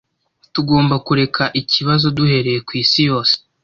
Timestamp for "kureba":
1.05-1.43